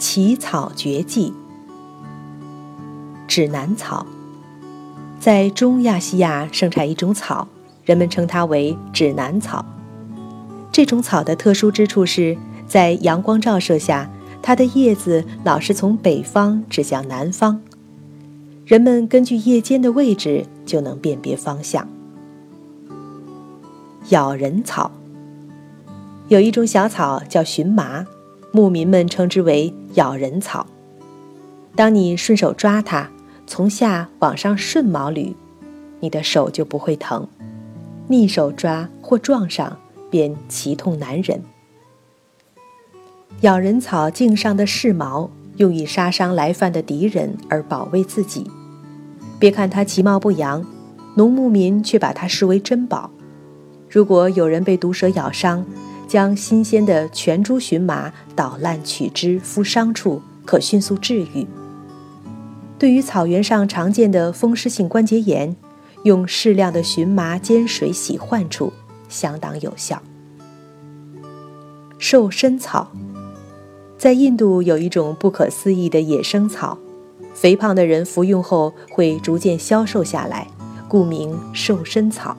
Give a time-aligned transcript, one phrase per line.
[0.00, 1.30] 奇草绝技。
[3.28, 4.06] 指南草，
[5.20, 7.46] 在中亚细亚盛产一种草，
[7.84, 9.62] 人们称它为指南草。
[10.72, 12.36] 这种草的特殊之处是
[12.66, 14.10] 在阳光照射下，
[14.40, 17.60] 它的叶子老是从北方指向南方，
[18.64, 21.86] 人们根据叶尖的位置就能辨别方向。
[24.08, 24.90] 咬人草，
[26.28, 28.06] 有一种小草叫荨麻，
[28.52, 30.66] 牧民们称之为咬人草。
[31.76, 33.08] 当你顺手抓它，
[33.46, 35.32] 从下往上顺毛捋，
[36.00, 37.26] 你的手就不会疼；
[38.08, 39.78] 逆手抓或撞上，
[40.10, 41.42] 便奇痛难忍。
[43.42, 48.50] 咬人草茎上的饰毛，用以杀伤来犯的敌人而保卫自己。
[49.38, 50.66] 别看它其貌不扬，
[51.14, 53.10] 农牧民却把它视为珍宝。
[53.88, 55.64] 如果有人被毒蛇咬伤，
[56.10, 61.46] 将新鲜的全株荨麻捣烂取汁敷伤处，可迅速治愈。
[62.76, 65.54] 对于草原上常见的风湿性关节炎，
[66.02, 68.72] 用适量的荨麻煎水洗患处，
[69.08, 70.02] 相当有效。
[71.96, 72.90] 瘦身草，
[73.96, 76.76] 在印度有一种不可思议的野生草，
[77.32, 80.48] 肥胖的人服用后会逐渐消瘦下来，
[80.88, 82.36] 故名瘦身草。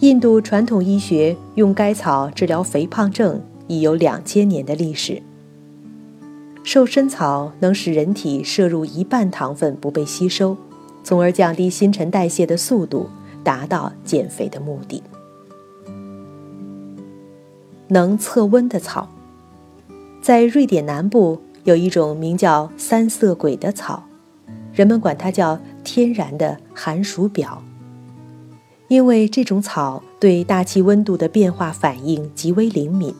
[0.00, 5.22] 印度传统医学用该草治疗肥胖症已有两千年的历史。
[6.62, 10.56] 瘦身草能使人体摄入一半糖分不被吸收，
[11.04, 13.10] 从而降低新陈代谢的速度，
[13.44, 15.02] 达到减肥的目的。
[17.88, 19.06] 能测温的草，
[20.22, 24.04] 在瑞典南部有一种名叫三色鬼的草，
[24.72, 27.62] 人们管它叫天然的寒暑表。
[28.90, 33.14] 因为这种草对大气温度的变化反应极为灵敏，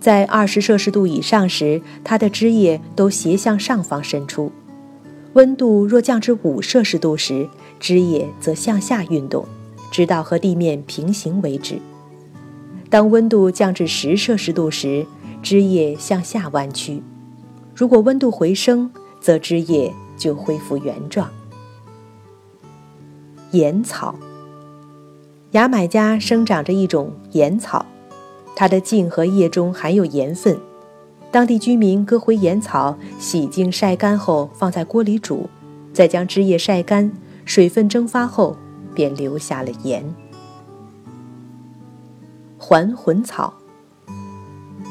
[0.00, 4.50] 在二十摄氏度以上时，它的枝叶都斜向上方伸出；
[5.34, 7.46] 温度若降至五摄氏度时，
[7.78, 9.44] 枝叶则向下运动，
[9.90, 11.78] 直到和地面平行为止。
[12.88, 15.06] 当温度降至十摄氏度时，
[15.42, 17.02] 枝叶向下弯曲；
[17.76, 18.90] 如果温度回升，
[19.20, 21.28] 则枝叶就恢复原状。
[23.50, 24.14] 盐草。
[25.52, 27.84] 牙买加生长着一种盐草，
[28.54, 30.56] 它的茎和叶中含有盐分。
[31.32, 35.50] 当地居民割回盐草，洗净晒干后放在锅里煮，
[35.92, 37.10] 再将枝叶晒干，
[37.44, 38.56] 水分蒸发后
[38.94, 40.04] 便留下了盐。
[42.56, 43.54] 还魂草，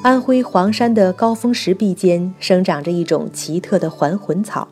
[0.02, 4.68] 安徽黄山的高峰石壁间生长着一种奇特的还魂草，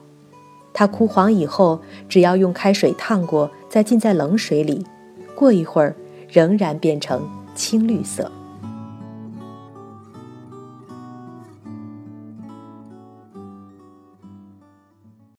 [0.74, 4.86] 它枯黄以后，只要用开水烫过，再浸在冷水里。
[5.38, 5.96] 过一会儿，
[6.28, 7.22] 仍然变成
[7.54, 8.32] 青绿色。